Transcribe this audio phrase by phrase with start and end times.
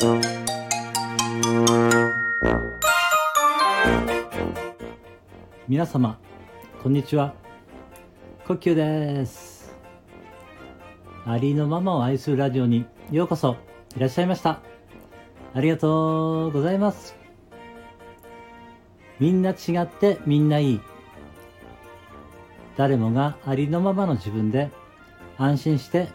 [0.00, 0.22] 皆
[5.86, 6.16] 様
[6.80, 7.34] こんにちは。
[8.46, 9.74] 呼吸です。
[11.26, 13.56] ありのままを愛するラジオにようこそ
[13.96, 14.60] いらっしゃいました。
[15.52, 17.16] ありがとうございます。
[19.18, 20.80] みんな違ってみんないい。
[22.76, 24.70] 誰もがありのままの自分で
[25.38, 26.06] 安心して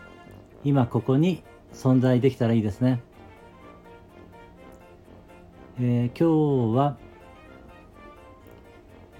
[0.64, 1.44] 今ここに
[1.74, 3.02] 存在できたらいいですね、
[5.80, 6.98] えー、今日は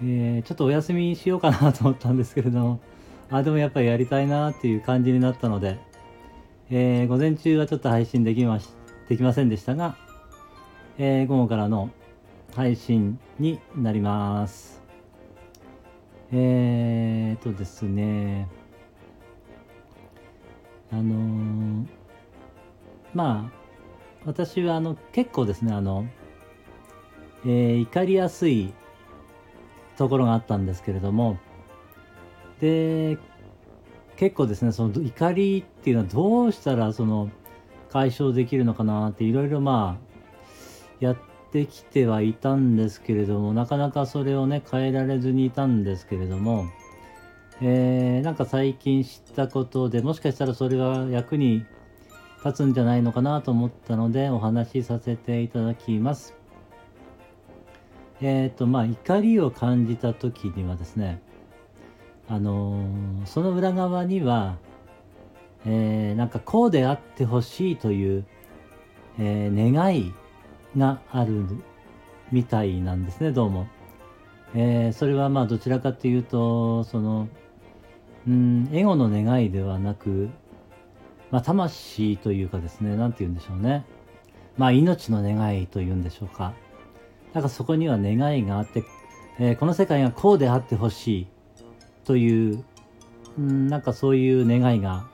[0.02, 2.80] えー、ちょっとお休みしようかなと思ったんですけれども、
[3.30, 5.78] あ、でもやっぱりやりたいなっていう感じになったので、
[6.70, 8.68] えー、午前中はちょっと配信できまし、
[9.08, 9.96] できませんでしたが、
[10.98, 11.90] えー、午後からの
[12.54, 14.82] 配信になります。
[16.32, 18.48] えーとですね、
[20.90, 21.86] あのー、
[23.14, 23.58] まあ、
[24.24, 26.06] 私はあの結構ですね、あの、
[27.44, 28.72] えー、怒りやすい
[29.96, 31.38] ところがあったんですけれども
[32.60, 33.18] で
[34.16, 37.30] 結構ですねその怒りっていうのはどうしたらその
[37.90, 40.14] 解消できるのかなっていろいろまあ
[41.00, 41.16] やっ
[41.52, 46.66] てきてはいたんですけれどもなかなかそれをね変えられずにいたんですけれども、
[47.60, 51.64] えー、なんか最近知ったことでもしかしたらそれは役に
[52.44, 56.43] 立つんじゃないのかなと思ったのでお話しさせていただきます。
[58.20, 61.20] え、ー、とまあ怒りを感じた時にはですね
[62.28, 64.56] あのー、その裏側には、
[65.66, 68.24] えー、なんかこうであってほしいという、
[69.18, 70.14] えー、願い
[70.76, 71.46] がある
[72.32, 73.66] みたいなんですねどうも、
[74.54, 77.28] えー、それはまあどちらかというとその
[78.26, 80.30] うんエゴの願いではなく、
[81.30, 83.84] まあ、魂というかですね何て言うんでしょうね。
[84.56, 86.54] まあ命の願いというんでしょうか。
[87.34, 88.84] なんかそこには願いがあって、
[89.40, 91.26] えー、この世界がこうであってほしい
[92.04, 92.64] という、
[93.40, 95.06] んなんかそういう願いが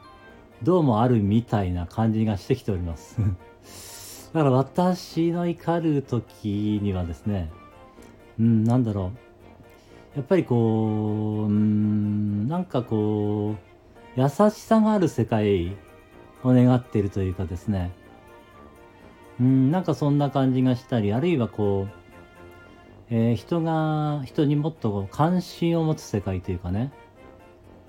[0.62, 3.17] どうもあるみたいな感じがしてきております。
[4.34, 7.50] だから私の怒る時にはですね、
[8.39, 9.12] うん、なんだろ
[10.15, 10.19] う。
[10.19, 13.56] やっぱりこう、うん、なんかこ
[14.17, 15.77] う、優しさがある世界
[16.43, 17.93] を願っているというかですね、
[19.41, 22.00] うん、なんかそんな感じがしたり、あるいはこう、
[23.10, 26.93] えー、人が人にもっと関心を持つ世界というかね、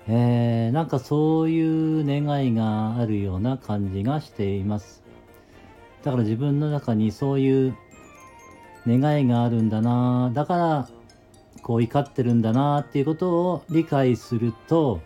[0.08, 5.02] えー、なんかそういう願いがあるような感じがしています。
[6.02, 7.76] だから自分の中にそういう
[8.86, 10.30] 願いがあるんだな。
[10.34, 10.88] だから
[11.62, 15.00] こう怒ってるんだなっていうことを理解すると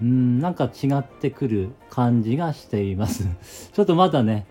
[0.00, 3.28] うんなんか違ってくる感じがしています。
[3.72, 4.46] ちょっとまだね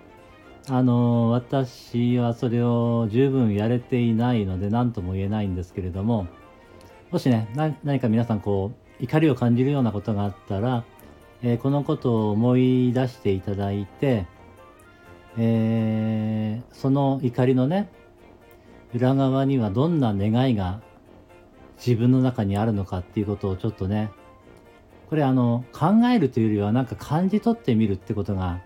[0.67, 6.27] あの私はそれを十分やれていないので何とも言えないんですけれども
[7.09, 7.49] もしね
[7.83, 10.83] 何か皆さんこう怒りを感じるようなことがあったら、
[11.41, 14.27] えー、このことを思い出していただいて、
[15.38, 17.89] えー、その怒りのね
[18.93, 20.81] 裏側にはどんな願いが
[21.78, 24.11] 自分の中にあるのかっていうことをちょっとね
[25.09, 28.61] これあの考えるというよりはなんか感じ取ってみるってことが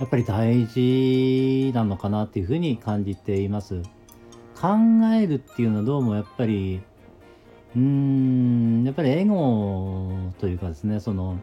[0.00, 3.82] やっぱり大事なのかなっていうふうに感じています。
[4.58, 4.68] 考
[5.14, 6.80] えるっていうのはどうもやっぱり、
[7.76, 11.38] うーん、やっぱりエゴというかですね、その、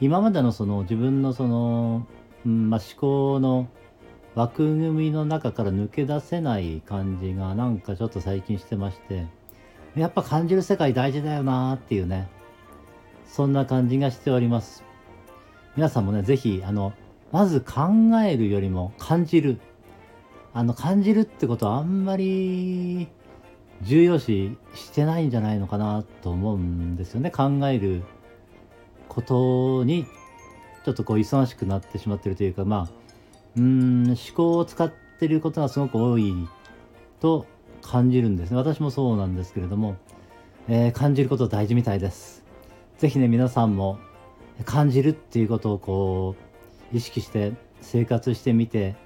[0.00, 2.06] 今までのその自分のその、
[2.46, 3.66] うんまあ、思考の
[4.36, 9.26] 枠組みの中から抜け出せない感じがなんかちょっと最近してまして、
[9.96, 12.28] やっぱ感じる世界大事だよなっていうね、
[13.26, 14.84] そんな感じがしております。
[15.74, 16.92] 皆さんもね、ぜひ、あの、
[17.32, 17.82] まず考
[18.24, 19.60] えるよりも感じる。
[20.52, 23.08] あの、感じるってことはあんまり
[23.82, 27.30] 重要視してないんじゃないのかなと思うんですよね。
[27.30, 28.02] 考える
[29.08, 30.06] ことに
[30.84, 33.00] ちょっとこう忙しくなってしまってるというか、まあ、
[33.56, 36.48] うん、思考を使ってることがすごく多い
[37.20, 37.46] と
[37.82, 38.56] 感じるんですね。
[38.56, 39.96] 私もそうなんですけれども、
[40.68, 42.44] えー、感じること大事みたいです。
[42.98, 43.98] 是非ね、皆さんも
[44.64, 46.49] 感じるっていうことをこう、
[46.92, 48.96] 意識して生活してみて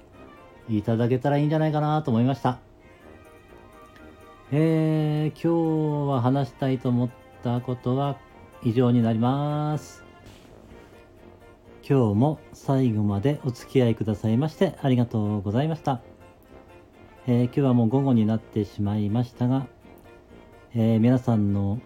[0.69, 2.59] いただけたらいいんじゃないかなと思いました。
[4.51, 7.09] えー、今日は話したいと思っ
[7.43, 8.17] たことは
[8.63, 10.03] 以上になります。
[11.87, 16.01] 今日も最後までお付き合いくださいましてありがとうございました。
[17.27, 19.67] えー、今日はもう午後になってしまいましたが、
[20.75, 21.79] えー、皆さんの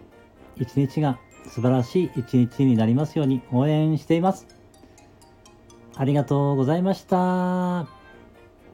[0.56, 1.18] 一日が
[1.48, 4.59] 素晴らしい一日になりますように応援しています。
[6.00, 7.86] ありがとうございました。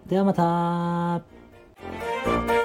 [0.07, 2.56] ではまた。